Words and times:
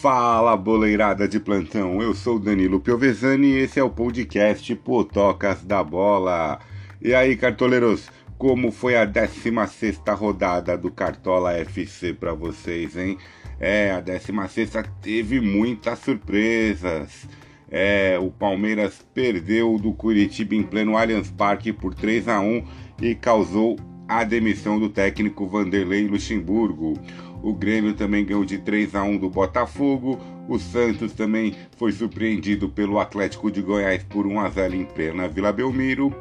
Fala 0.00 0.56
boleirada 0.56 1.26
de 1.26 1.40
plantão, 1.40 2.00
eu 2.00 2.14
sou 2.14 2.38
Danilo 2.38 2.78
Piovesani 2.78 3.48
e 3.48 3.58
esse 3.58 3.80
é 3.80 3.82
o 3.82 3.90
podcast 3.90 4.72
Potocas 4.76 5.64
da 5.64 5.82
Bola. 5.82 6.60
E 7.02 7.12
aí, 7.12 7.36
cartoleiros, 7.36 8.08
como 8.38 8.70
foi 8.70 8.96
a 8.96 9.04
16 9.04 10.00
rodada 10.16 10.78
do 10.78 10.88
Cartola 10.88 11.52
FC 11.54 12.14
para 12.14 12.32
vocês, 12.32 12.96
hein? 12.96 13.18
É, 13.58 13.90
a 13.90 14.00
16 14.00 14.70
teve 15.02 15.40
muitas 15.40 15.98
surpresas. 15.98 17.26
É, 17.68 18.16
o 18.20 18.30
Palmeiras 18.30 19.04
perdeu 19.12 19.78
do 19.78 19.92
Curitiba 19.92 20.54
em 20.54 20.62
pleno 20.62 20.96
Allianz 20.96 21.28
Parque 21.28 21.72
por 21.72 21.92
3 21.92 22.28
a 22.28 22.38
1 22.38 22.64
e 23.02 23.16
causou 23.16 23.76
a 24.08 24.24
demissão 24.24 24.80
do 24.80 24.88
técnico 24.88 25.46
Vanderlei 25.46 26.08
Luxemburgo. 26.08 26.98
O 27.42 27.52
Grêmio 27.52 27.94
também 27.94 28.24
ganhou 28.24 28.44
de 28.44 28.56
3 28.58 28.94
a 28.94 29.02
1 29.04 29.18
do 29.18 29.28
Botafogo. 29.28 30.18
O 30.48 30.58
Santos 30.58 31.12
também 31.12 31.54
foi 31.76 31.92
surpreendido 31.92 32.70
pelo 32.70 32.98
Atlético 32.98 33.50
de 33.50 33.60
Goiás 33.60 34.02
por 34.02 34.26
1 34.26 34.40
a 34.40 34.48
0 34.48 34.74
em 34.74 34.84
plena 34.86 35.28
Vila 35.28 35.52
Belmiro. 35.52 36.12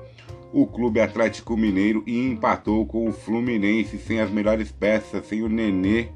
O 0.51 0.67
Clube 0.67 0.99
Atlético 0.99 1.55
Mineiro 1.55 2.03
empatou 2.05 2.85
com 2.85 3.07
o 3.07 3.13
Fluminense 3.13 3.97
sem 3.97 4.19
as 4.19 4.29
melhores 4.29 4.71
peças, 4.71 5.25
sem 5.25 5.41
o 5.41 5.49
Nenê 5.49 6.09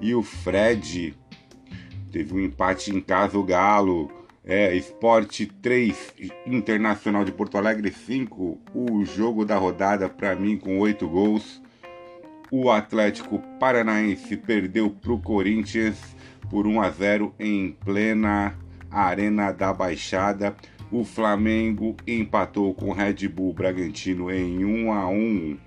e 0.00 0.14
o 0.14 0.22
Fred. 0.22 1.14
Teve 2.12 2.34
um 2.34 2.40
empate 2.40 2.94
em 2.94 3.00
casa 3.00 3.38
o 3.38 3.42
Galo. 3.42 4.10
É, 4.48 4.72
Esporte 4.76 5.44
3, 5.44 6.14
Internacional 6.46 7.24
de 7.24 7.32
Porto 7.32 7.58
Alegre 7.58 7.90
5. 7.90 8.60
O 8.72 9.04
jogo 9.04 9.44
da 9.44 9.56
rodada 9.56 10.08
para 10.08 10.36
mim 10.36 10.56
com 10.56 10.78
8 10.78 11.08
gols. 11.08 11.60
O 12.48 12.70
Atlético 12.70 13.40
Paranaense 13.58 14.36
perdeu 14.36 14.88
para 14.88 15.12
o 15.12 15.20
Corinthians 15.20 15.98
por 16.48 16.64
1 16.64 16.80
a 16.80 16.90
0 16.90 17.34
em 17.40 17.72
plena 17.84 18.56
Arena 18.88 19.50
da 19.50 19.72
Baixada. 19.72 20.54
O 20.92 21.02
Flamengo 21.02 21.96
empatou 22.06 22.72
com 22.72 22.90
o 22.90 22.92
Red 22.92 23.26
Bull 23.26 23.52
Bragantino 23.52 24.30
em 24.30 24.64
1 24.64 24.92
a 24.92 25.08
1 25.08 25.58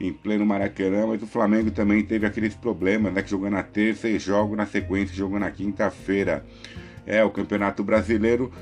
em 0.00 0.10
pleno 0.10 0.46
Maracanã, 0.46 1.06
mas 1.06 1.22
o 1.22 1.26
Flamengo 1.26 1.70
também 1.70 2.02
teve 2.02 2.24
aqueles 2.24 2.54
problemas, 2.54 3.12
né, 3.12 3.22
que 3.22 3.30
jogou 3.30 3.50
na 3.50 3.62
terça 3.62 4.08
e 4.08 4.18
joga 4.18 4.56
na 4.56 4.64
sequência, 4.64 5.14
jogou 5.14 5.38
na 5.38 5.50
quinta-feira. 5.50 6.46
É, 7.06 7.22
o 7.24 7.30
Campeonato 7.30 7.82
Brasileiro 7.82 8.52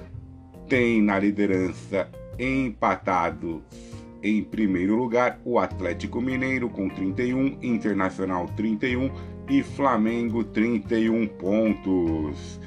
tem 0.69 1.03
na 1.03 1.19
liderança 1.19 2.09
empatado 2.39 3.63
em 4.23 4.43
primeiro 4.43 4.97
lugar, 4.97 5.41
o 5.45 5.59
Atlético 5.59 6.21
Mineiro 6.21 6.69
com 6.69 6.89
31, 6.89 7.59
Internacional 7.63 8.47
31 8.55 9.11
e 9.49 9.63
Flamengo 9.63 10.45
31 10.45 11.27
pontos. 11.27 12.61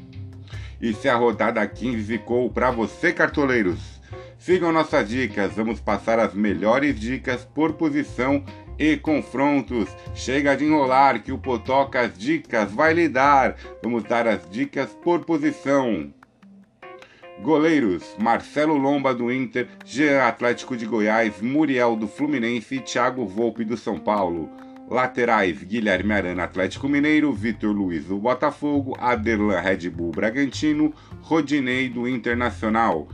E 0.81 0.93
se 0.93 1.07
a 1.07 1.15
rodada 1.15 1.65
15 1.67 2.03
ficou 2.17 2.49
para 2.49 2.71
você, 2.71 3.11
cartoleiros? 3.11 4.01
Sigam 4.39 4.71
nossas 4.71 5.07
dicas, 5.07 5.53
vamos 5.53 5.79
passar 5.79 6.17
as 6.17 6.33
melhores 6.33 6.99
dicas 6.99 7.45
por 7.45 7.73
posição 7.73 8.43
e 8.77 8.97
confrontos. 8.97 9.89
Chega 10.13 10.55
de 10.55 10.65
enrolar 10.65 11.21
que 11.21 11.31
o 11.31 11.37
Potocas 11.37 12.17
Dicas 12.17 12.71
vai 12.71 12.93
lhe 12.93 13.07
dar. 13.07 13.55
Vamos 13.83 14.03
dar 14.03 14.27
as 14.27 14.49
dicas 14.49 14.89
por 15.03 15.25
posição. 15.25 16.13
Goleiros: 17.41 18.15
Marcelo 18.19 18.77
Lomba 18.77 19.15
do 19.15 19.31
Inter, 19.31 19.67
Jean 19.83 20.23
Atlético 20.23 20.77
de 20.77 20.85
Goiás, 20.85 21.41
Muriel 21.41 21.95
do 21.95 22.07
Fluminense 22.07 22.75
e 22.75 22.79
Thiago 22.79 23.25
Volpe 23.25 23.65
do 23.65 23.75
São 23.75 23.99
Paulo. 23.99 24.49
Laterais: 24.87 25.63
Guilherme 25.63 26.13
Arana 26.13 26.43
Atlético 26.43 26.87
Mineiro, 26.87 27.33
Vitor 27.33 27.71
Luiz 27.71 28.05
do 28.05 28.17
Botafogo, 28.17 28.93
Aderlan 28.99 29.59
Red 29.59 29.89
Bull 29.89 30.11
Bragantino, 30.11 30.93
Rodinei 31.21 31.89
do 31.89 32.07
Internacional. 32.07 33.07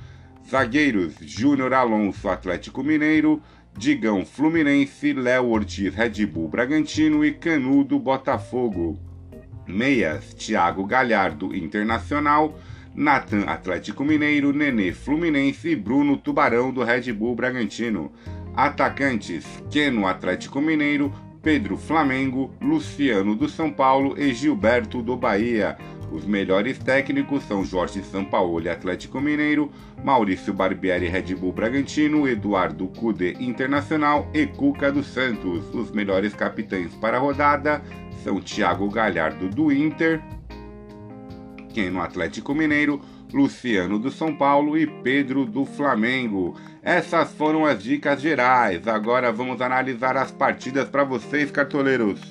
Zagueiros: 0.50 1.16
Júnior 1.22 1.74
Alonso 1.74 2.28
Atlético 2.28 2.84
Mineiro, 2.84 3.42
Digão 3.78 4.26
Fluminense, 4.26 5.14
Léo 5.14 5.50
Ortiz 5.50 5.94
Red 5.94 6.26
Bull 6.26 6.48
Bragantino 6.48 7.24
e 7.24 7.32
Canudo 7.32 8.00
Botafogo. 8.00 8.98
Meias, 9.68 10.34
Thiago 10.34 10.84
Galhardo 10.84 11.56
Internacional, 11.56 12.60
Natan 12.96 13.42
Atlético 13.42 14.04
Mineiro, 14.04 14.52
Nenê 14.52 14.92
Fluminense 14.92 15.70
e 15.70 15.76
Bruno 15.76 16.18
Tubarão 16.18 16.74
do 16.74 16.84
Red 16.84 17.14
Bull 17.14 17.36
Bragantino. 17.36 18.12
Atacantes, 18.56 19.46
Keno 19.70 20.08
Atlético 20.08 20.60
Mineiro, 20.60 21.14
Pedro 21.48 21.78
Flamengo, 21.78 22.52
Luciano 22.62 23.34
do 23.34 23.48
São 23.48 23.72
Paulo 23.72 24.20
e 24.20 24.34
Gilberto 24.34 25.02
do 25.02 25.16
Bahia. 25.16 25.78
Os 26.12 26.26
melhores 26.26 26.78
técnicos 26.78 27.42
são 27.46 27.64
Jorge 27.64 28.04
Sampaoli, 28.04 28.68
Atlético 28.68 29.22
Mineiro, 29.22 29.72
Maurício 30.04 30.54
Barbieri, 30.54 31.08
Red 31.08 31.34
Bull 31.36 31.54
Bragantino, 31.54 32.28
Eduardo 32.28 32.90
Cude, 32.90 33.38
Internacional 33.40 34.30
e 34.34 34.46
Cuca 34.46 34.92
dos 34.92 35.08
Santos. 35.08 35.74
Os 35.74 35.90
melhores 35.90 36.34
capitães 36.34 36.94
para 36.96 37.16
a 37.16 37.22
rodada 37.22 37.82
são 38.26 38.42
Thiago 38.42 38.90
Galhardo 38.90 39.48
do 39.48 39.72
Inter, 39.72 40.22
Ken 41.74 41.92
no 41.92 42.02
Atlético 42.02 42.54
Mineiro, 42.54 43.00
Luciano 43.34 44.00
do 44.00 44.10
São 44.10 44.36
Paulo 44.36 44.78
e 44.78 44.88
Pedro 44.88 45.46
do 45.46 45.66
Flamengo. 45.66 46.56
Essas 46.82 47.34
foram 47.34 47.66
as 47.66 47.82
dicas 47.84 48.22
gerais. 48.22 48.88
Agora 48.88 49.32
vamos 49.32 49.62
analisar 49.62 50.16
as 50.16 50.32
partidas 50.32 50.88
para 50.88 51.04
vocês, 51.04 51.52
cartoleiros. 51.52 52.22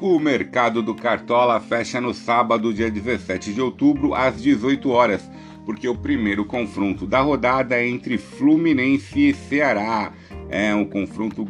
O 0.00 0.18
mercado 0.18 0.82
do 0.82 0.94
Cartola 0.94 1.58
fecha 1.60 2.00
no 2.00 2.12
sábado, 2.12 2.74
dia 2.74 2.90
17 2.90 3.54
de 3.54 3.60
outubro, 3.60 4.12
às 4.12 4.42
18 4.42 4.90
horas, 4.90 5.30
porque 5.64 5.88
o 5.88 5.96
primeiro 5.96 6.44
confronto 6.44 7.06
da 7.06 7.20
rodada 7.20 7.76
é 7.76 7.88
entre 7.88 8.18
Fluminense 8.18 9.30
e 9.30 9.34
Ceará. 9.34 10.12
É 10.50 10.74
um 10.74 10.84
confronto 10.84 11.46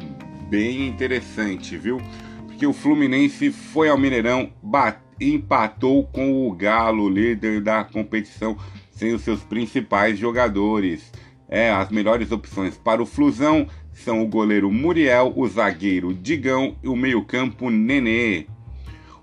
bem 0.49 0.87
interessante, 0.87 1.77
viu? 1.77 2.01
Porque 2.47 2.67
o 2.67 2.73
Fluminense 2.73 3.51
foi 3.51 3.89
ao 3.89 3.99
Mineirão, 3.99 4.53
empatou 5.21 6.05
com 6.05 6.47
o 6.47 6.53
Galo, 6.53 7.09
líder 7.09 7.61
da 7.61 7.85
competição, 7.85 8.57
sem 8.91 9.13
os 9.13 9.23
seus 9.23 9.43
principais 9.43 10.19
jogadores. 10.19 11.13
É, 11.49 11.71
as 11.71 11.91
melhores 11.91 12.33
opções 12.33 12.77
para 12.77 13.03
o 13.03 13.07
Flusão 13.07 13.67
são 13.93 14.23
o 14.23 14.27
goleiro 14.27 14.71
Muriel, 14.71 15.33
o 15.37 15.47
zagueiro 15.47 16.13
Digão 16.13 16.77
e 16.83 16.89
o 16.89 16.97
meio-campo 16.97 17.71
Nenê. 17.71 18.47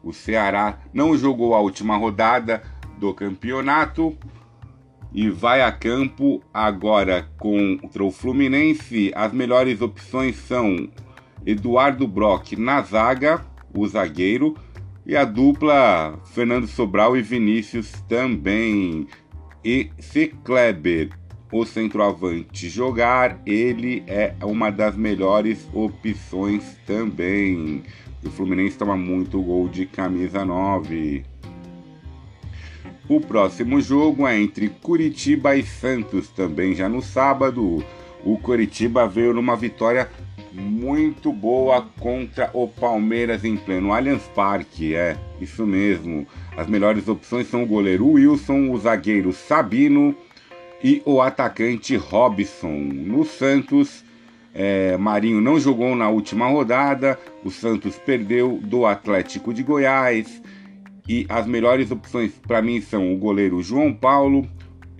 O 0.04 0.14
Ceará 0.14 0.80
não 0.94 1.18
jogou 1.18 1.54
a 1.54 1.60
última 1.60 1.96
rodada 1.98 2.64
do 2.98 3.14
campeonato 3.14 4.18
e 5.14 5.30
vai 5.30 5.62
a 5.62 5.72
campo 5.72 6.42
agora 6.54 7.30
contra 7.38 8.04
o 8.04 8.12
Fluminense. 8.12 9.12
As 9.14 9.34
melhores 9.34 9.82
opções 9.82 10.38
são 10.38 10.90
Eduardo 11.46 12.08
Brock 12.08 12.54
na 12.54 12.82
zaga, 12.82 13.46
o 13.76 13.86
zagueiro, 13.88 14.56
e 15.12 15.18
a 15.18 15.26
dupla 15.26 16.18
Fernando 16.24 16.66
Sobral 16.68 17.18
e 17.18 17.22
Vinícius 17.22 17.92
também. 18.08 19.06
E 19.62 19.90
se 20.00 20.28
Kleber, 20.28 21.10
o 21.52 21.66
centroavante, 21.66 22.70
jogar, 22.70 23.38
ele 23.46 24.06
é 24.08 24.34
uma 24.42 24.70
das 24.70 24.96
melhores 24.96 25.68
opções 25.74 26.78
também. 26.88 27.84
O 28.24 28.30
Fluminense 28.30 28.78
toma 28.78 28.96
muito 28.96 29.42
gol 29.42 29.68
de 29.68 29.86
camisa 29.86 30.46
9. 30.46 31.26
O 33.10 33.20
próximo 33.20 33.82
jogo 33.82 34.26
é 34.26 34.42
entre 34.42 34.70
Curitiba 34.70 35.58
e 35.58 35.64
Santos, 35.64 36.30
também 36.30 36.74
já 36.74 36.88
no 36.88 37.02
sábado. 37.02 37.84
O 38.24 38.38
Curitiba 38.38 39.10
veio 39.10 39.34
numa 39.34 39.58
vitória 39.58 40.10
muito 40.54 41.32
boa 41.32 41.88
contra 42.00 42.50
o 42.54 42.68
Palmeiras 42.68 43.44
em 43.44 43.56
pleno 43.58 43.94
Allianz 43.94 44.24
Parque, 44.36 44.96
é, 44.96 45.18
isso 45.40 45.66
mesmo. 45.66 46.28
As 46.56 46.68
melhores 46.68 47.08
opções 47.08 47.48
são 47.48 47.64
o 47.64 47.68
goleiro 47.68 48.08
Wilson, 48.08 48.70
o 48.70 48.78
zagueiro 48.78 49.32
Sabino 49.32 50.16
e 50.84 51.02
o 51.06 51.22
atacante 51.22 51.96
Robson. 51.96 52.74
No 52.74 53.24
Santos, 53.24 54.04
é, 54.54 54.98
Marinho 54.98 55.40
não 55.40 55.60
jogou 55.60 55.96
na 55.96 56.10
última 56.10 56.48
rodada, 56.48 57.18
o 57.44 57.50
Santos 57.50 57.98
perdeu 57.98 58.60
do 58.62 58.86
Atlético 58.86 59.54
de 59.54 59.64
Goiás. 59.64 60.42
E 61.08 61.26
as 61.28 61.48
melhores 61.48 61.92
opções 61.92 62.32
para 62.48 62.62
mim 62.62 62.80
são 62.80 63.14
o 63.14 63.18
goleiro 63.18 63.62
João 63.62 63.94
Paulo 63.94 64.48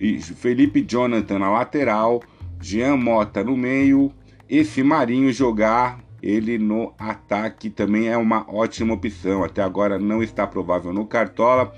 e 0.00 0.18
Felipe 0.20 0.84
Jonathan 0.86 1.38
na 1.38 1.50
lateral, 1.50 2.22
Jean 2.60 2.96
Mota 2.96 3.44
no 3.44 3.56
meio, 3.56 4.12
esse 4.54 4.82
Marinho 4.82 5.32
jogar 5.32 5.98
ele 6.22 6.58
no 6.58 6.92
ataque 6.98 7.70
também 7.70 8.08
é 8.08 8.18
uma 8.18 8.44
ótima 8.52 8.92
opção. 8.92 9.42
Até 9.42 9.62
agora 9.62 9.98
não 9.98 10.22
está 10.22 10.46
provável 10.46 10.92
no 10.92 11.06
Cartola. 11.06 11.72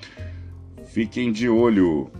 Fiquem 0.86 1.30
de 1.30 1.48
olho. 1.48 2.10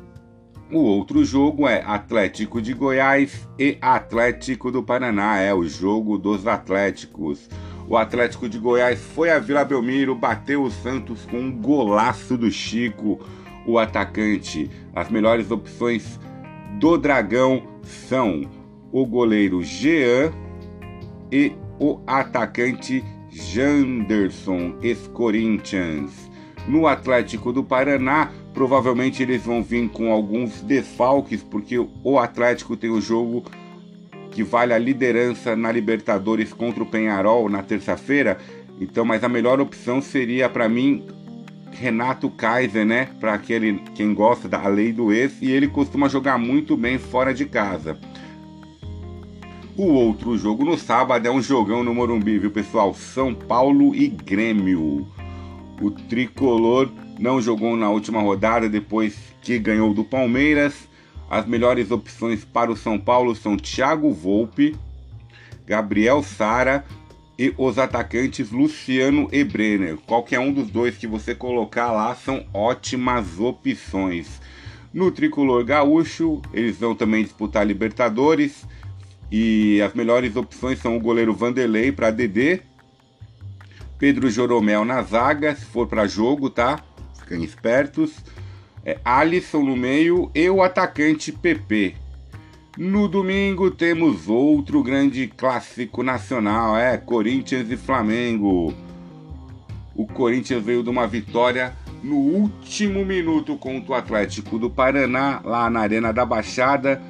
O 0.71 0.79
outro 0.79 1.25
jogo 1.25 1.67
é 1.67 1.83
Atlético 1.85 2.63
de 2.63 2.73
Goiás 2.73 3.49
e 3.59 3.77
Atlético 3.81 4.71
do 4.71 4.81
Paraná. 4.81 5.41
É 5.41 5.53
o 5.53 5.65
jogo 5.65 6.17
dos 6.17 6.47
Atléticos. 6.47 7.51
O 7.89 7.97
Atlético 7.97 8.49
de 8.49 8.61
Goiás 8.61 9.01
foi 9.01 9.31
a 9.31 9.41
Vila 9.41 9.65
Belmiro, 9.65 10.15
bateu 10.15 10.63
o 10.63 10.71
Santos 10.71 11.27
com 11.27 11.39
um 11.39 11.53
golaço 11.53 12.39
do 12.39 12.49
Chico, 12.49 13.19
o 13.67 13.77
atacante. 13.77 14.71
As 14.95 15.11
melhores 15.11 15.51
opções 15.51 16.21
do 16.79 16.97
Dragão 16.97 17.61
são 17.83 18.43
o 18.93 19.05
goleiro 19.05 19.61
Jean 19.61 20.33
e 21.35 21.53
o 21.81 21.99
atacante 22.07 23.05
Janderson, 23.29 24.77
ex-Corinthians. 24.81 26.31
No 26.69 26.87
Atlético 26.87 27.53
do 27.53 27.65
Paraná, 27.65 28.31
provavelmente 28.55 29.21
eles 29.21 29.43
vão 29.43 29.61
vir 29.61 29.89
com 29.89 30.13
alguns 30.13 30.63
desfalques, 30.63 31.43
porque 31.43 31.77
o 31.77 32.19
Atlético 32.21 32.77
tem 32.77 32.89
o 32.89 33.01
jogo 33.01 33.43
que 34.31 34.45
vale 34.45 34.73
a 34.73 34.79
liderança 34.79 35.57
na 35.57 35.73
Libertadores 35.73 36.53
contra 36.53 36.85
o 36.85 36.87
Penharol 36.87 37.49
na 37.49 37.65
terça-feira. 37.65 38.39
Então, 38.81 39.05
mas 39.05 39.25
a 39.25 39.29
melhor 39.29 39.61
opção 39.61 40.01
seria 40.01 40.49
para 40.49 40.69
mim 40.69 41.05
Renato 41.73 42.31
Kaiser, 42.31 42.87
né? 42.87 43.09
Para 43.19 43.35
aquele 43.35 43.81
quem 43.97 44.15
gosta 44.15 44.49
da 44.49 44.65
lei 44.69 44.93
do 44.93 45.13
ex 45.13 45.43
e 45.43 45.51
ele 45.51 45.67
costuma 45.67 46.09
jogar 46.09 46.39
muito 46.39 46.77
bem 46.77 46.97
fora 46.97 47.35
de 47.35 47.45
casa. 47.45 47.99
O 49.77 49.87
outro 49.87 50.39
jogo 50.39 50.65
no 50.65 50.79
sábado 50.79 51.27
é 51.27 51.31
um 51.31 51.43
jogão 51.43 51.83
no 51.83 51.95
Morumbi, 51.95 52.39
viu, 52.39 52.51
pessoal? 52.51 52.95
São 52.95 53.35
Paulo 53.35 53.95
e 53.95 54.09
Grêmio. 54.09 55.07
O 55.81 55.91
tricolor 55.91 56.91
não 57.19 57.41
jogou 57.41 57.77
na 57.77 57.91
última 57.91 58.21
rodada 58.21 58.69
depois 58.69 59.17
que 59.43 59.59
ganhou 59.59 59.93
do 59.93 60.05
Palmeiras 60.05 60.89
as 61.29 61.47
melhores 61.47 61.91
opções 61.91 62.45
para 62.45 62.71
o 62.71 62.77
São 62.77 62.99
Paulo 62.99 63.35
são 63.35 63.57
Thiago 63.57 64.13
Volpe, 64.13 64.77
Gabriel 65.67 66.23
Sara 66.23 66.85
e 67.39 67.53
os 67.57 67.79
atacantes 67.79 68.51
Luciano 68.51 69.29
e 69.33 69.43
Brenner. 69.43 69.97
Qualquer 70.07 70.39
um 70.39 70.53
dos 70.53 70.71
dois 70.71 70.97
que 70.97 71.07
você 71.07 71.35
colocar 71.35 71.91
lá 71.91 72.15
são 72.15 72.47
ótimas 72.53 73.41
opções. 73.41 74.41
No 74.93 75.11
tricolor 75.11 75.65
gaúcho, 75.65 76.41
eles 76.53 76.79
vão 76.79 76.95
também 76.95 77.25
disputar 77.25 77.67
Libertadores. 77.67 78.65
E 79.37 79.83
as 79.83 79.93
melhores 79.95 80.37
opções 80.37 80.79
são 80.79 80.97
o 80.97 81.01
goleiro 81.01 81.35
Vanderlei 81.35 81.91
para 81.91 82.13
DD, 82.13 82.61
Pedro 83.99 84.31
Joromel 84.31 84.85
na 84.85 85.03
zaga, 85.03 85.57
se 85.57 85.65
for 85.65 85.89
para 85.89 86.07
jogo, 86.07 86.49
tá? 86.49 86.79
Fiquem 87.19 87.43
espertos 87.43 88.13
é, 88.85 88.97
Alisson 89.05 89.65
no 89.65 89.77
meio 89.77 90.31
e 90.37 90.49
o 90.49 90.63
atacante 90.63 91.33
PP. 91.33 91.97
No 92.79 93.09
domingo 93.09 93.73
temos 93.73 94.29
outro 94.29 94.85
grande 94.85 95.27
clássico 95.27 96.05
nacional, 96.05 96.77
é 96.77 96.97
Corinthians 96.97 97.69
e 97.69 97.77
Flamengo. 97.77 98.73
O 99.97 100.07
Corinthians 100.07 100.63
veio 100.63 100.85
de 100.85 100.91
uma 100.91 101.09
vitória 101.09 101.73
no 102.05 102.19
último 102.19 103.05
minuto 103.05 103.57
contra 103.57 103.91
o 103.91 103.95
Atlético 103.97 104.61
do 104.61 104.71
Paraná, 104.71 105.41
lá 105.43 105.69
na 105.69 105.81
Arena 105.81 106.13
da 106.13 106.25
Baixada. 106.25 107.03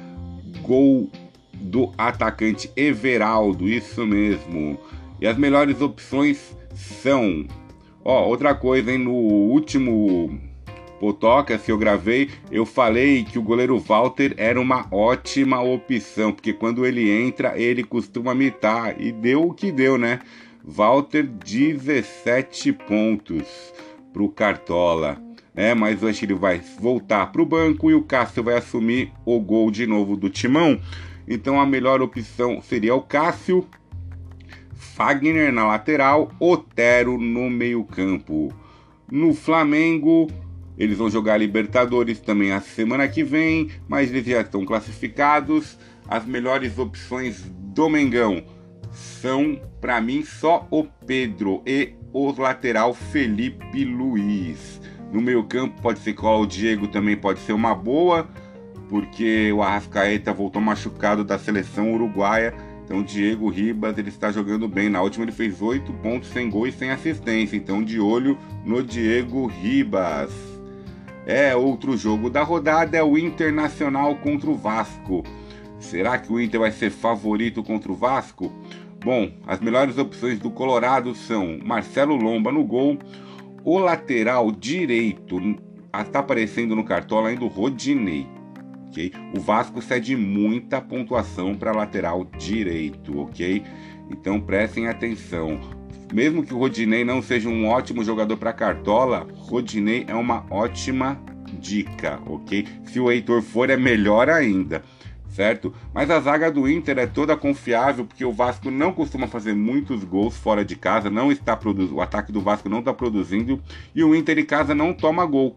Gol 0.63 1.11
do 1.61 1.91
atacante 1.97 2.69
Everaldo, 2.75 3.67
isso 3.67 4.05
mesmo. 4.05 4.79
E 5.19 5.27
as 5.27 5.37
melhores 5.37 5.81
opções 5.81 6.55
são. 6.73 7.45
Ó, 8.03 8.27
outra 8.27 8.53
coisa, 8.53 8.91
hein? 8.91 8.99
No 8.99 9.11
último 9.11 10.39
Potoca, 10.99 11.57
que 11.57 11.71
eu 11.71 11.77
gravei, 11.77 12.29
eu 12.51 12.65
falei 12.65 13.23
que 13.23 13.37
o 13.37 13.43
goleiro 13.43 13.77
Walter 13.79 14.33
era 14.37 14.59
uma 14.59 14.87
ótima 14.91 15.61
opção, 15.61 16.31
porque 16.31 16.53
quando 16.53 16.85
ele 16.85 17.09
entra, 17.09 17.59
ele 17.59 17.83
costuma 17.83 18.33
mitar. 18.33 18.99
E 18.99 19.11
deu 19.11 19.47
o 19.47 19.53
que 19.53 19.71
deu, 19.71 19.97
né? 19.97 20.19
Walter, 20.63 21.23
17 21.23 22.73
pontos 22.73 23.45
pro 24.11 24.29
Cartola. 24.29 25.21
É, 25.55 25.73
mas 25.73 26.03
hoje 26.03 26.25
ele 26.25 26.33
vai 26.33 26.61
voltar 26.79 27.31
pro 27.31 27.45
banco 27.45 27.89
e 27.89 27.93
o 27.93 28.03
Cássio 28.03 28.43
vai 28.43 28.57
assumir 28.57 29.11
o 29.25 29.39
gol 29.39 29.71
de 29.71 29.87
novo 29.87 30.17
do 30.17 30.29
Timão. 30.29 30.79
Então 31.27 31.59
a 31.59 31.65
melhor 31.65 32.01
opção 32.01 32.61
seria 32.61 32.95
o 32.95 33.01
Cássio, 33.01 33.67
Fagner 34.73 35.51
na 35.51 35.67
lateral, 35.67 36.31
Otero 36.39 37.17
no 37.17 37.49
meio-campo. 37.49 38.53
No 39.11 39.33
Flamengo, 39.33 40.27
eles 40.77 40.97
vão 40.97 41.09
jogar 41.09 41.37
Libertadores 41.37 42.19
também 42.19 42.51
a 42.51 42.61
semana 42.61 43.07
que 43.07 43.23
vem, 43.23 43.69
mas 43.87 44.09
eles 44.09 44.25
já 44.25 44.41
estão 44.41 44.65
classificados. 44.65 45.77
As 46.07 46.25
melhores 46.25 46.77
opções 46.77 47.43
do 47.73 47.89
Mengão 47.89 48.43
são, 48.91 49.59
para 49.81 49.99
mim, 49.99 50.23
só 50.23 50.67
o 50.71 50.83
Pedro 50.83 51.61
e 51.65 51.93
o 52.13 52.31
lateral 52.39 52.93
Felipe 52.93 53.83
Luiz. 53.83 54.79
No 55.11 55.21
meio 55.21 55.43
campo 55.43 55.81
pode 55.81 55.99
ser 55.99 56.13
que 56.13 56.25
o 56.25 56.45
Diego 56.45 56.87
também 56.87 57.15
pode 57.15 57.39
ser 57.39 57.53
uma 57.53 57.75
boa, 57.75 58.27
porque 58.89 59.51
o 59.51 59.61
Arrascaeta 59.61 60.33
voltou 60.33 60.61
machucado 60.61 61.23
da 61.23 61.37
seleção 61.37 61.93
uruguaia. 61.93 62.53
Então, 62.83 63.01
Diego 63.01 63.49
Ribas 63.49 63.97
ele 63.97 64.09
está 64.09 64.31
jogando 64.31 64.67
bem. 64.67 64.89
Na 64.89 65.01
última 65.01 65.25
ele 65.25 65.31
fez 65.31 65.61
8 65.61 65.91
pontos 65.93 66.29
sem 66.29 66.49
gol 66.49 66.67
e 66.67 66.71
sem 66.71 66.91
assistência. 66.91 67.57
Então, 67.57 67.83
de 67.83 67.99
olho 67.99 68.37
no 68.63 68.83
Diego 68.83 69.47
Ribas. 69.47 70.31
É, 71.25 71.55
outro 71.55 71.97
jogo 71.97 72.29
da 72.29 72.43
rodada 72.43 72.95
é 72.95 73.03
o 73.03 73.17
Internacional 73.17 74.15
contra 74.17 74.49
o 74.49 74.55
Vasco. 74.55 75.23
Será 75.79 76.17
que 76.17 76.31
o 76.31 76.39
Inter 76.39 76.59
vai 76.59 76.71
ser 76.71 76.91
favorito 76.91 77.63
contra 77.63 77.91
o 77.91 77.95
Vasco? 77.95 78.51
Bom, 79.03 79.31
as 79.45 79.59
melhores 79.59 79.97
opções 79.97 80.39
do 80.39 80.49
Colorado 80.49 81.13
são 81.13 81.59
Marcelo 81.63 82.15
Lomba 82.15 82.51
no 82.51 82.63
gol, 82.63 82.97
o 83.63 83.77
lateral 83.77 84.51
direito 84.51 85.39
está 85.93 86.19
aparecendo 86.19 86.75
no 86.75 86.83
cartola 86.83 87.29
ainda 87.29 87.45
o 87.45 87.47
Rodinei. 87.47 88.27
Ok? 88.95 89.11
O 89.35 89.39
Vasco 89.41 89.81
cede 89.81 90.15
muita 90.15 90.79
pontuação 90.79 91.53
para 91.53 91.73
lateral 91.73 92.23
direito, 92.37 93.19
ok? 93.19 93.61
Então 94.09 94.39
prestem 94.39 94.87
atenção. 94.87 95.59
Mesmo 96.13 96.43
que 96.43 96.53
o 96.53 96.57
Rodinei 96.57 97.03
não 97.03 97.21
seja 97.21 97.49
um 97.49 97.67
ótimo 97.67 98.03
jogador 98.03 98.37
para 98.37 98.53
cartola, 98.53 99.27
Rodinei 99.35 100.05
é 100.07 100.15
uma 100.15 100.45
ótima 100.49 101.19
dica, 101.59 102.21
ok? 102.25 102.65
Se 102.85 102.99
o 102.99 103.11
Heitor 103.11 103.41
for, 103.41 103.69
é 103.69 103.75
melhor 103.75 104.29
ainda. 104.29 104.81
certo? 105.27 105.73
Mas 105.93 106.09
a 106.09 106.17
zaga 106.21 106.49
do 106.49 106.69
Inter 106.69 106.97
é 106.97 107.05
toda 107.05 107.35
confiável 107.35 108.05
porque 108.05 108.23
o 108.23 108.31
Vasco 108.31 108.71
não 108.71 108.93
costuma 108.93 109.27
fazer 109.27 109.53
muitos 109.53 110.05
gols 110.05 110.37
fora 110.37 110.63
de 110.63 110.77
casa, 110.77 111.09
não 111.09 111.29
está 111.29 111.57
produzindo, 111.57 111.97
o 111.97 112.01
ataque 112.01 112.31
do 112.31 112.39
Vasco 112.39 112.69
não 112.69 112.79
está 112.79 112.93
produzindo 112.93 113.61
e 113.93 114.01
o 114.01 114.15
Inter 114.15 114.39
em 114.39 114.45
casa 114.45 114.73
não 114.73 114.93
toma 114.93 115.25
gol. 115.25 115.53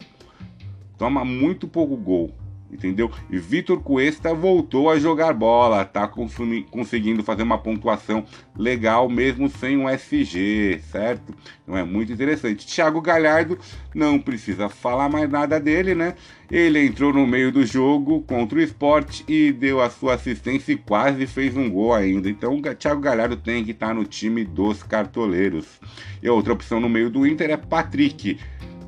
Toma 0.97 1.25
muito 1.25 1.68
pouco 1.68 1.97
gol 1.97 2.35
entendeu? 2.70 3.10
E 3.30 3.38
Vitor 3.38 3.80
Cuesta 3.80 4.34
voltou 4.34 4.90
a 4.90 4.98
jogar 4.98 5.32
bola, 5.32 5.84
tá 5.84 6.06
conseguindo 6.06 7.22
fazer 7.22 7.42
uma 7.42 7.58
pontuação 7.58 8.25
legal 8.56 9.08
mesmo 9.08 9.48
sem 9.48 9.76
um 9.76 9.88
SG, 9.88 10.80
certo? 10.90 11.34
Então 11.62 11.76
é 11.76 11.84
muito 11.84 12.12
interessante. 12.12 12.66
Thiago 12.66 13.00
Galhardo 13.00 13.58
não 13.94 14.18
precisa 14.18 14.68
falar 14.68 15.08
mais 15.08 15.30
nada 15.30 15.58
dele, 15.58 15.94
né? 15.94 16.14
Ele 16.50 16.84
entrou 16.84 17.12
no 17.12 17.26
meio 17.26 17.52
do 17.52 17.64
jogo 17.64 18.22
contra 18.22 18.58
o 18.58 18.62
esporte 18.62 19.25
e 19.28 19.52
deu 19.52 19.80
a 19.82 19.90
sua 19.90 20.14
assistência 20.14 20.72
e 20.72 20.76
quase 20.76 21.26
fez 21.26 21.56
um 21.56 21.70
gol 21.70 21.92
ainda. 21.92 22.28
Então 22.28 22.56
o 22.56 22.62
Thiago 22.75 23.00
Galhardo 23.00 23.37
tem 23.37 23.64
que 23.64 23.72
estar 23.72 23.94
no 23.94 24.04
time 24.04 24.44
dos 24.44 24.82
cartoleiros. 24.82 25.78
E 26.22 26.28
outra 26.28 26.54
opção 26.54 26.80
no 26.80 26.88
meio 26.88 27.10
do 27.10 27.26
Inter 27.26 27.50
é 27.50 27.56
Patrick. 27.56 28.38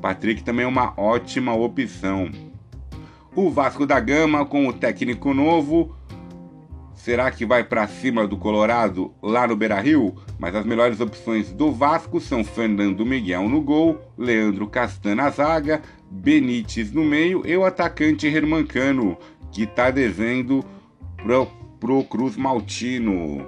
Patrick 0.01 0.43
também 0.43 0.65
é 0.65 0.67
uma 0.67 0.99
ótima 0.99 1.53
opção. 1.53 2.31
O 3.33 3.49
Vasco 3.49 3.85
da 3.85 3.97
Gama 3.97 4.45
com 4.45 4.67
o 4.67 4.73
técnico 4.73 5.33
novo. 5.33 5.95
Será 6.93 7.31
que 7.31 7.45
vai 7.45 7.63
para 7.63 7.87
cima 7.87 8.27
do 8.27 8.35
Colorado 8.35 9.13
lá 9.23 9.47
no 9.47 9.55
Beira-Rio? 9.55 10.13
Mas 10.37 10.53
as 10.53 10.65
melhores 10.65 10.99
opções 10.99 11.53
do 11.53 11.71
Vasco 11.71 12.19
são 12.19 12.43
Fernando 12.43 13.05
Miguel 13.05 13.47
no 13.47 13.61
gol, 13.61 14.01
Leandro 14.17 14.67
Castan 14.67 15.15
na 15.15 15.29
zaga, 15.29 15.81
Benítez 16.11 16.91
no 16.91 17.05
meio 17.05 17.41
e 17.47 17.55
o 17.55 17.63
atacante 17.63 18.27
Hermancano, 18.27 19.17
que 19.49 19.63
está 19.63 19.89
devendo 19.89 20.61
pro, 21.15 21.47
pro 21.79 22.03
Cruz 22.03 22.35
Maltino. 22.35 23.47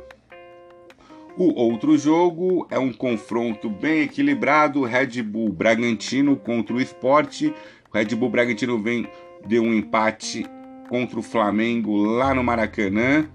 O 1.36 1.54
outro 1.60 1.98
jogo 1.98 2.66
é 2.72 2.80
um 2.80 2.94
confronto 2.94 3.70
bem 3.70 4.04
equilibrado, 4.04 4.84
Red 4.84 5.22
Bull 5.22 5.52
Bragantino 5.52 6.38
contra 6.38 6.74
o 6.74 6.82
Esporte. 6.82 7.54
O 7.94 7.98
Red 7.98 8.16
Bull 8.16 8.30
Bragantino 8.32 8.80
vem 8.80 9.08
deu 9.46 9.62
um 9.62 9.72
empate 9.72 10.48
contra 10.90 11.20
o 11.20 11.22
Flamengo 11.22 11.96
lá 11.96 12.34
no 12.34 12.44
Maracanã. 12.44 13.30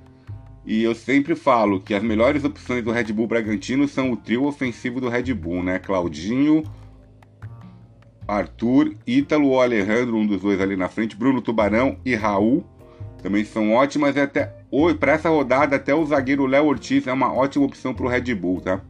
E 0.67 0.83
eu 0.83 0.97
sempre 0.97 1.37
falo 1.37 1.81
que 1.81 1.95
as 1.95 2.03
melhores 2.03 2.43
opções 2.45 2.83
do 2.83 2.91
Red 2.91 3.13
Bull 3.13 3.29
Bragantino 3.29 3.87
são 3.87 4.11
o 4.11 4.17
trio 4.17 4.45
ofensivo 4.45 5.01
do 5.01 5.09
Red 5.09 5.33
Bull, 5.33 5.63
né? 5.63 5.79
Claudinho, 5.79 6.65
Arthur, 8.27 8.97
Ítalo 9.07 9.49
ou 9.49 9.63
Alejandro, 9.63 10.17
um 10.17 10.27
dos 10.27 10.41
dois 10.41 10.61
ali 10.61 10.77
na 10.77 10.89
frente, 10.89 11.17
Bruno 11.17 11.41
Tubarão 11.41 11.97
e 12.05 12.17
Raul. 12.17 12.67
Também 13.23 13.45
são 13.45 13.73
ótimas 13.73 14.17
e 14.17 14.21
até 14.21 14.57
para 14.99 15.13
essa 15.13 15.29
rodada 15.29 15.77
até 15.77 15.95
o 15.95 16.05
zagueiro 16.05 16.47
Léo 16.47 16.67
Ortiz 16.67 17.07
é 17.07 17.13
uma 17.13 17.33
ótima 17.33 17.65
opção 17.65 17.95
para 17.95 18.07
o 18.07 18.09
Red 18.09 18.35
Bull, 18.35 18.61
tá? 18.61 18.81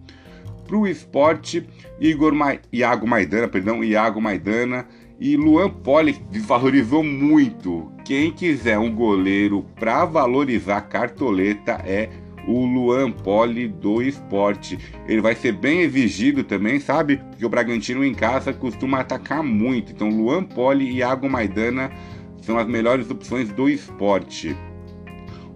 Para 0.66 0.76
o 0.76 0.86
esporte, 0.86 1.68
Igor 2.00 2.34
Ma... 2.34 2.56
Iago 2.72 3.06
Maidana, 3.06 3.48
perdão, 3.48 3.84
Iago 3.84 4.20
Maidana 4.20 4.86
e 5.20 5.36
Luan 5.36 5.70
Poli 5.70 6.12
desvalorizou 6.30 7.02
muito. 7.02 7.90
Quem 8.04 8.30
quiser 8.30 8.78
um 8.78 8.94
goleiro 8.94 9.64
para 9.78 10.04
valorizar 10.04 10.82
cartoleta 10.82 11.72
é 11.84 12.08
o 12.46 12.64
Luan 12.64 13.10
Poli 13.10 13.68
do 13.68 14.00
esporte. 14.00 14.78
Ele 15.06 15.20
vai 15.20 15.34
ser 15.34 15.52
bem 15.52 15.80
exigido 15.80 16.44
também, 16.44 16.78
sabe? 16.80 17.16
Porque 17.16 17.44
o 17.44 17.48
Bragantino 17.48 18.04
em 18.04 18.14
casa 18.14 18.52
costuma 18.52 19.00
atacar 19.00 19.42
muito. 19.42 19.92
Então, 19.92 20.08
Luan 20.08 20.44
Poli 20.44 20.86
e 20.86 20.96
Iago 20.98 21.28
Maidana 21.28 21.90
são 22.40 22.56
as 22.56 22.66
melhores 22.66 23.10
opções 23.10 23.50
do 23.50 23.68
esporte. 23.68 24.56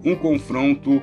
Um 0.05 0.15
confronto 0.15 1.01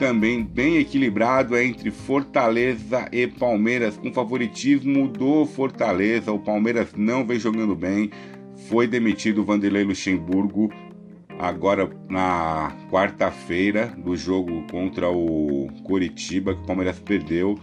também 0.00 0.42
bem 0.42 0.78
equilibrado 0.78 1.54
é 1.54 1.62
entre 1.62 1.90
Fortaleza 1.90 3.06
e 3.12 3.26
Palmeiras, 3.26 3.98
com 3.98 4.10
favoritismo 4.10 5.06
do 5.06 5.44
Fortaleza. 5.44 6.32
O 6.32 6.38
Palmeiras 6.38 6.94
não 6.96 7.26
vem 7.26 7.38
jogando 7.38 7.76
bem. 7.76 8.10
Foi 8.70 8.86
demitido 8.86 9.42
o 9.42 9.44
Vanderlei 9.44 9.84
Luxemburgo 9.84 10.72
agora 11.38 11.90
na 12.08 12.74
quarta-feira 12.90 13.88
do 13.98 14.16
jogo 14.16 14.64
contra 14.70 15.10
o 15.10 15.68
Coritiba, 15.84 16.54
que 16.54 16.62
o 16.62 16.66
Palmeiras 16.66 16.98
perdeu. 16.98 17.58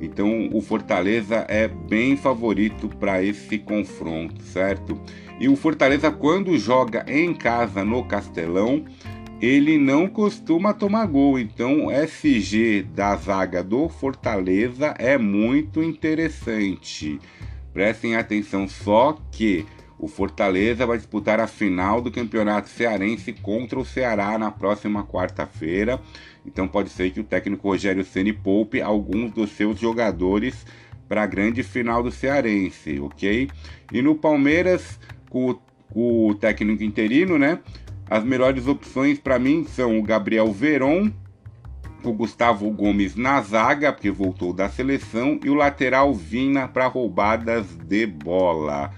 Então 0.00 0.50
o 0.52 0.60
Fortaleza 0.60 1.46
é 1.48 1.68
bem 1.68 2.16
favorito 2.16 2.88
para 2.88 3.22
esse 3.22 3.58
confronto, 3.58 4.42
certo? 4.42 5.00
E 5.38 5.48
o 5.48 5.54
Fortaleza, 5.54 6.10
quando 6.10 6.58
joga 6.58 7.04
em 7.06 7.32
casa 7.32 7.84
no 7.84 8.02
Castelão, 8.04 8.84
ele 9.40 9.76
não 9.76 10.08
costuma 10.08 10.72
tomar 10.72 11.06
gol, 11.06 11.38
então 11.38 11.86
o 11.86 11.90
SG 11.90 12.82
da 12.82 13.14
zaga 13.16 13.62
do 13.62 13.88
Fortaleza 13.88 14.94
é 14.98 15.18
muito 15.18 15.82
interessante. 15.82 17.20
Prestem 17.72 18.16
atenção 18.16 18.66
só 18.66 19.18
que 19.30 19.66
o 19.98 20.08
Fortaleza 20.08 20.86
vai 20.86 20.96
disputar 20.96 21.38
a 21.38 21.46
final 21.46 22.00
do 22.00 22.10
Campeonato 22.10 22.68
Cearense 22.70 23.32
contra 23.34 23.78
o 23.78 23.84
Ceará 23.84 24.38
na 24.38 24.50
próxima 24.50 25.04
quarta-feira. 25.04 26.00
Então 26.44 26.66
pode 26.66 26.88
ser 26.88 27.10
que 27.10 27.20
o 27.20 27.24
técnico 27.24 27.68
Rogério 27.68 28.04
Ceni 28.04 28.32
poupe 28.32 28.80
alguns 28.80 29.32
dos 29.32 29.50
seus 29.50 29.78
jogadores 29.78 30.66
para 31.08 31.22
a 31.22 31.26
grande 31.26 31.62
final 31.62 32.02
do 32.02 32.10
Cearense, 32.10 32.98
ok? 33.00 33.48
E 33.92 34.02
no 34.02 34.14
Palmeiras, 34.14 34.98
com 35.28 35.58
o, 35.94 36.28
o 36.28 36.34
técnico 36.34 36.82
interino, 36.82 37.38
né? 37.38 37.60
As 38.08 38.22
melhores 38.24 38.66
opções 38.66 39.18
para 39.18 39.38
mim 39.38 39.64
são 39.64 39.98
o 39.98 40.02
Gabriel 40.02 40.52
Veron, 40.52 41.10
o 42.04 42.12
Gustavo 42.12 42.70
Gomes 42.70 43.16
na 43.16 43.40
zaga, 43.42 43.92
porque 43.92 44.10
voltou 44.10 44.52
da 44.52 44.68
seleção, 44.68 45.40
e 45.44 45.50
o 45.50 45.54
lateral 45.54 46.14
Vina 46.14 46.68
para 46.68 46.86
roubadas 46.86 47.66
de 47.84 48.06
bola. 48.06 48.92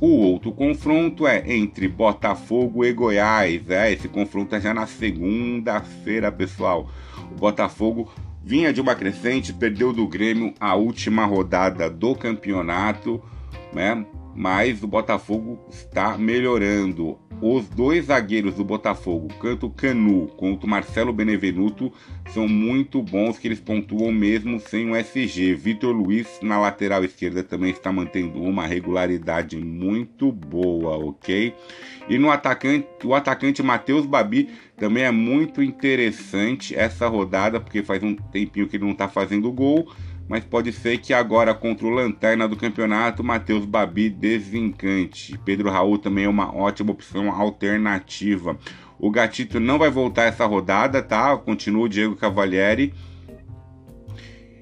O 0.00 0.16
outro 0.16 0.50
confronto 0.52 1.26
é 1.26 1.42
entre 1.52 1.86
Botafogo 1.86 2.84
e 2.84 2.92
Goiás. 2.92 3.68
É, 3.68 3.92
esse 3.92 4.08
confronto 4.08 4.54
é 4.54 4.60
já 4.60 4.72
na 4.72 4.86
segunda-feira, 4.86 6.32
pessoal. 6.32 6.88
O 7.32 7.34
Botafogo 7.34 8.10
vinha 8.42 8.72
de 8.72 8.80
uma 8.80 8.94
crescente, 8.94 9.52
perdeu 9.52 9.92
do 9.92 10.08
Grêmio 10.08 10.54
a 10.58 10.74
última 10.74 11.26
rodada 11.26 11.90
do 11.90 12.14
campeonato, 12.14 13.22
né? 13.74 14.06
Mas 14.34 14.82
o 14.82 14.86
Botafogo 14.86 15.58
está 15.68 16.16
melhorando. 16.16 17.18
Os 17.42 17.66
dois 17.70 18.06
zagueiros 18.06 18.56
do 18.56 18.64
Botafogo, 18.64 19.28
tanto 19.40 19.70
Canu 19.70 20.28
quanto 20.36 20.68
Marcelo 20.68 21.10
Benevenuto, 21.10 21.90
são 22.28 22.46
muito 22.46 23.02
bons 23.02 23.38
que 23.38 23.48
eles 23.48 23.58
pontuam 23.58 24.12
mesmo 24.12 24.60
sem 24.60 24.90
o 24.90 24.94
SG. 24.94 25.54
Vitor 25.54 25.94
Luiz 25.96 26.38
na 26.42 26.60
lateral 26.60 27.02
esquerda 27.02 27.42
também 27.42 27.70
está 27.70 27.90
mantendo 27.90 28.42
uma 28.42 28.66
regularidade 28.66 29.56
muito 29.56 30.30
boa, 30.30 30.98
ok? 30.98 31.54
E 32.10 32.18
no 32.18 32.30
atacante, 32.30 32.86
o 33.04 33.14
atacante 33.14 33.62
Matheus 33.62 34.04
Babi 34.04 34.50
também 34.76 35.04
é 35.04 35.10
muito 35.10 35.62
interessante 35.62 36.74
essa 36.74 37.08
rodada, 37.08 37.58
porque 37.58 37.82
faz 37.82 38.02
um 38.02 38.14
tempinho 38.14 38.68
que 38.68 38.76
ele 38.76 38.84
não 38.84 38.92
está 38.92 39.08
fazendo 39.08 39.50
gol 39.50 39.90
mas 40.30 40.44
pode 40.44 40.72
ser 40.72 40.98
que 40.98 41.12
agora 41.12 41.52
contra 41.52 41.84
o 41.84 41.90
Lanterna 41.90 42.46
do 42.46 42.56
campeonato, 42.56 43.24
Matheus 43.24 43.64
Babi 43.64 44.08
desencante. 44.08 45.36
Pedro 45.44 45.68
Raul 45.68 45.98
também 45.98 46.26
é 46.26 46.28
uma 46.28 46.54
ótima 46.54 46.92
opção 46.92 47.32
alternativa. 47.32 48.56
O 48.96 49.10
Gatito 49.10 49.58
não 49.58 49.76
vai 49.76 49.90
voltar 49.90 50.26
essa 50.26 50.46
rodada, 50.46 51.02
tá? 51.02 51.36
Continua 51.36 51.86
o 51.86 51.88
Diego 51.88 52.14
Cavalieri. 52.14 52.94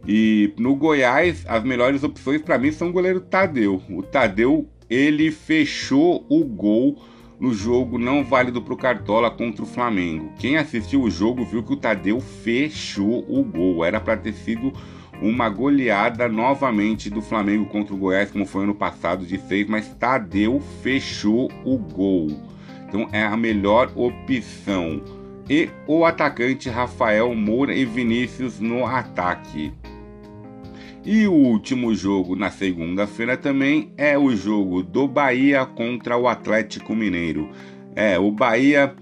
E 0.06 0.54
no 0.58 0.75
Goiás, 0.75 1.44
as 1.46 1.62
melhores 1.62 2.02
opções 2.02 2.40
para 2.40 2.56
mim 2.56 2.72
são 2.72 2.88
o 2.88 2.92
goleiro 2.92 3.20
Tadeu. 3.20 3.82
O 3.90 4.02
Tadeu, 4.02 4.66
ele 4.88 5.30
fechou 5.30 6.25
o 6.30 6.44
gol 6.44 6.98
no 7.38 7.52
jogo 7.52 7.98
não 7.98 8.25
válido 8.25 8.62
para 8.62 8.72
o 8.72 8.78
Cartola 8.78 9.30
contra 9.30 9.64
o 9.64 9.66
Flamengo. 9.66 10.32
Quem 10.38 10.56
assistiu 10.56 11.02
o 11.02 11.10
jogo 11.10 11.44
viu 11.44 11.62
que 11.62 11.75
o 11.75 11.76
Tadeu 11.76 12.20
fechou 12.20 13.22
o 13.28 13.44
gol. 13.44 13.84
Era 13.84 14.00
para 14.00 14.16
ter 14.16 14.32
sido 14.32 14.72
uma 15.20 15.48
goleada 15.48 16.28
novamente 16.28 17.10
do 17.10 17.20
Flamengo 17.20 17.66
contra 17.66 17.94
o 17.94 17.98
Goiás, 17.98 18.30
como 18.30 18.46
foi 18.46 18.64
ano 18.64 18.75
passado 18.75 19.26
de 19.26 19.38
6, 19.38 19.68
mas 19.68 19.88
Tadeu 19.94 20.60
fechou 20.82 21.50
o 21.64 21.76
gol. 21.76 22.28
Então 22.88 23.08
é 23.12 23.22
a 23.22 23.37
melhor 23.37 23.90
opção. 23.94 25.02
E 25.48 25.70
o 25.87 26.04
atacante 26.04 26.68
Rafael 26.68 27.34
Moura 27.34 27.75
e 27.75 27.84
Vinícius 27.84 28.60
no 28.60 28.84
ataque. 28.87 29.72
E 31.04 31.26
o 31.26 31.32
último 31.32 31.94
jogo 31.94 32.37
na 32.37 32.50
segunda-feira 32.50 33.37
também 33.37 33.92
é 33.96 34.18
o 34.18 34.34
jogo 34.37 34.82
do 34.82 35.08
Bahia 35.08 35.64
contra 35.64 36.18
o 36.18 36.28
Atlético 36.28 36.94
Mineiro. 36.94 37.48
É, 37.96 38.18
o 38.18 38.30
Bahia 38.30 38.94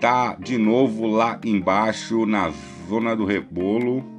tá 0.00 0.36
de 0.36 0.56
novo 0.56 1.06
lá 1.06 1.40
embaixo 1.44 2.24
na 2.26 2.52
zona 2.88 3.16
do 3.16 3.24
rebolo 3.24 4.13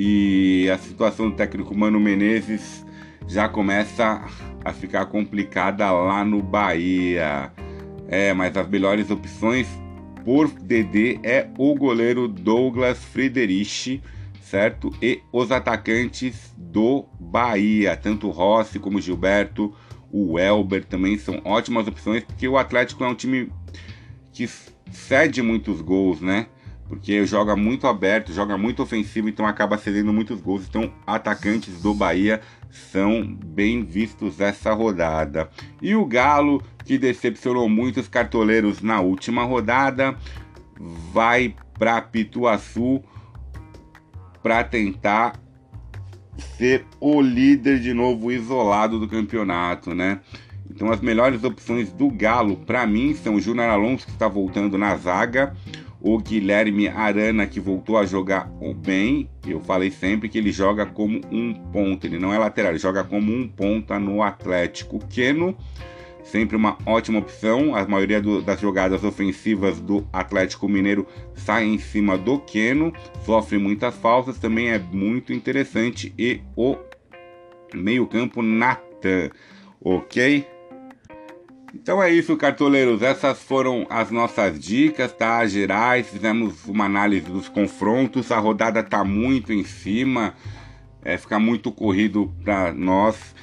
e 0.00 0.70
a 0.70 0.78
situação 0.78 1.28
do 1.28 1.34
técnico 1.34 1.76
Mano 1.76 1.98
Menezes 1.98 2.86
já 3.26 3.48
começa 3.48 4.24
a 4.64 4.72
ficar 4.72 5.06
complicada 5.06 5.90
lá 5.90 6.24
no 6.24 6.40
Bahia. 6.40 7.52
É, 8.06 8.32
mas 8.32 8.56
as 8.56 8.68
melhores 8.68 9.10
opções 9.10 9.66
por 10.24 10.48
DD 10.48 11.18
é 11.24 11.48
o 11.58 11.74
goleiro 11.74 12.28
Douglas 12.28 13.04
Friedrich, 13.06 14.00
certo? 14.40 14.94
E 15.02 15.20
os 15.32 15.50
atacantes 15.50 16.54
do 16.56 17.04
Bahia, 17.18 17.96
tanto 17.96 18.30
Rossi 18.30 18.78
como 18.78 19.00
Gilberto, 19.00 19.74
o 20.12 20.38
Elber 20.38 20.84
também 20.84 21.18
são 21.18 21.40
ótimas 21.44 21.88
opções, 21.88 22.22
porque 22.22 22.46
o 22.46 22.56
Atlético 22.56 23.02
é 23.02 23.08
um 23.08 23.16
time 23.16 23.50
que 24.32 24.48
cede 24.92 25.42
muitos 25.42 25.80
gols, 25.80 26.20
né? 26.20 26.46
Porque 26.88 27.26
joga 27.26 27.54
muito 27.54 27.86
aberto, 27.86 28.32
joga 28.32 28.56
muito 28.56 28.82
ofensivo, 28.82 29.28
então 29.28 29.46
acaba 29.46 29.76
cedendo 29.76 30.12
muitos 30.12 30.40
gols. 30.40 30.66
Então, 30.66 30.90
atacantes 31.06 31.82
do 31.82 31.92
Bahia 31.92 32.40
são 32.70 33.22
bem 33.24 33.84
vistos 33.84 34.40
essa 34.40 34.72
rodada. 34.72 35.50
E 35.82 35.94
o 35.94 36.06
Galo, 36.06 36.62
que 36.84 36.96
decepcionou 36.96 37.68
muitos 37.68 38.08
cartoleiros 38.08 38.80
na 38.80 39.00
última 39.00 39.44
rodada, 39.44 40.16
vai 41.12 41.54
para 41.78 42.00
Pituaçu 42.00 43.02
para 44.42 44.64
tentar 44.64 45.38
ser 46.56 46.86
o 47.00 47.20
líder 47.20 47.80
de 47.80 47.92
novo 47.92 48.32
isolado 48.32 48.98
do 48.98 49.08
campeonato, 49.08 49.94
né? 49.94 50.20
Então 50.70 50.90
as 50.92 51.00
melhores 51.00 51.42
opções 51.44 51.90
do 51.92 52.08
Galo 52.10 52.56
para 52.56 52.86
mim 52.86 53.14
são 53.14 53.34
o 53.34 53.40
Júnior 53.40 53.70
Alonso 53.70 54.06
que 54.06 54.12
está 54.12 54.28
voltando 54.28 54.78
na 54.78 54.96
zaga, 54.96 55.56
o 56.00 56.18
Guilherme 56.18 56.88
Arana 56.88 57.46
que 57.46 57.60
voltou 57.60 57.96
a 57.96 58.06
jogar 58.06 58.50
bem. 58.76 59.28
Eu 59.46 59.60
falei 59.60 59.90
sempre 59.90 60.28
que 60.28 60.38
ele 60.38 60.52
joga 60.52 60.86
como 60.86 61.20
um 61.30 61.54
ponto, 61.54 62.06
ele 62.06 62.18
não 62.18 62.32
é 62.32 62.38
lateral, 62.38 62.72
ele 62.72 62.78
joga 62.78 63.02
como 63.04 63.32
um 63.32 63.48
ponta 63.48 63.98
no 63.98 64.22
Atlético. 64.22 64.98
Keno 65.08 65.56
sempre 66.28 66.56
uma 66.56 66.78
ótima 66.86 67.18
opção. 67.18 67.74
A 67.74 67.86
maioria 67.86 68.20
do, 68.20 68.40
das 68.40 68.60
jogadas 68.60 69.02
ofensivas 69.02 69.80
do 69.80 70.06
Atlético 70.12 70.68
Mineiro 70.68 71.06
sai 71.34 71.64
em 71.64 71.78
cima 71.78 72.16
do 72.16 72.38
Queno, 72.38 72.92
sofre 73.24 73.58
muitas 73.58 73.96
faltas, 73.96 74.38
também 74.38 74.68
é 74.68 74.78
muito 74.78 75.32
interessante. 75.32 76.12
E 76.18 76.40
o 76.56 76.76
meio-campo 77.74 78.42
Natan, 78.42 79.30
ok? 79.80 80.46
Então 81.74 82.02
é 82.02 82.10
isso, 82.10 82.36
cartoleiros. 82.36 83.02
Essas 83.02 83.42
foram 83.42 83.86
as 83.90 84.10
nossas 84.10 84.58
dicas, 84.58 85.12
tá? 85.12 85.46
Gerais. 85.46 86.08
Fizemos 86.08 86.64
uma 86.66 86.86
análise 86.86 87.26
dos 87.26 87.48
confrontos. 87.48 88.32
A 88.32 88.38
rodada 88.38 88.82
tá 88.82 89.04
muito 89.04 89.52
em 89.52 89.64
cima. 89.64 90.34
É, 91.04 91.16
fica 91.16 91.38
muito 91.38 91.70
corrido 91.70 92.32
para 92.42 92.72
nós 92.72 93.34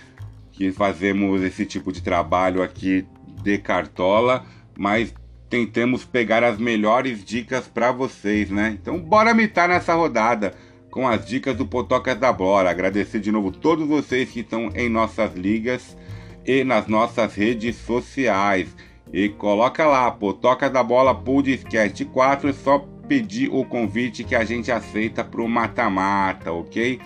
que 0.52 0.72
fazemos 0.72 1.44
esse 1.44 1.66
tipo 1.66 1.92
de 1.92 2.02
trabalho 2.02 2.64
aqui 2.64 3.06
de 3.44 3.58
cartola, 3.58 4.46
mas 4.78 5.14
tentamos 5.50 6.06
pegar 6.06 6.44
as 6.44 6.58
melhores 6.58 7.24
dicas 7.24 7.68
para 7.68 7.92
vocês, 7.92 8.50
né? 8.50 8.78
Então 8.82 8.98
bora 9.00 9.34
mitar 9.34 9.68
nessa 9.68 9.94
rodada 9.94 10.54
com 10.90 11.08
as 11.08 11.26
dicas 11.26 11.56
do 11.56 11.66
Potocas 11.66 12.18
da 12.18 12.32
Bora. 12.32 12.70
Agradecer 12.70 13.20
de 13.20 13.32
novo 13.32 13.52
todos 13.52 13.86
vocês 13.88 14.30
que 14.30 14.40
estão 14.40 14.72
em 14.76 14.90
nossas 14.90 15.36
ligas 15.36 15.96
e 16.46 16.64
nas 16.64 16.88
nossas 16.88 17.34
redes 17.36 17.76
sociais. 17.78 18.76
E 19.12 19.30
coloca 19.30 19.86
lá, 19.86 20.10
Potoca 20.12 20.70
da 20.70 20.84
Bola 20.84 21.14
Podcast 21.14 22.04
4, 22.06 22.50
é 22.50 22.54
só 22.54 22.80
pedir 23.08 23.50
o 23.50 23.64
convite 23.64 24.24
que 24.24 24.36
a 24.36 24.44
gente 24.44 24.72
aceita 24.72 25.24
pro 25.24 25.48
mata-mata, 25.48 26.52
ok? 26.52 27.00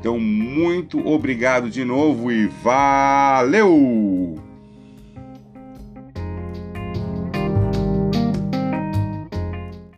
Então, 0.00 0.18
muito 0.18 1.06
obrigado 1.06 1.70
de 1.70 1.84
novo 1.84 2.30
e 2.30 2.46
valeu! 2.46 4.43